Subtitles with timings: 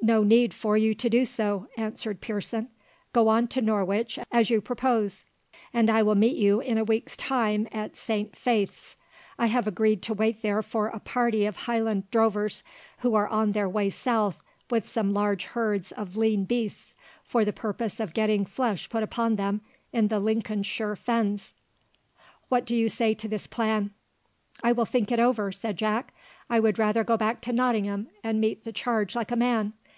[0.00, 2.70] "No need for you to do so," answered Pearson.
[3.12, 5.24] "Go on to Norwich, as you purpose,
[5.74, 8.96] and I will meet you in a week's time at Saint Faith's.
[9.38, 12.62] I have agreed to wait there for a party of Highland drovers,
[13.00, 17.52] who are on their way south with some large herds of lean beasts, for the
[17.52, 19.60] purpose of getting flesh put upon them
[19.92, 21.52] in the Lincolnshire fens.
[22.48, 23.90] What do you say to this plan?"
[24.62, 26.14] "I will think it over," said Jack.
[26.48, 29.74] "I would rather go back to Nottingham and meet the charge like a man.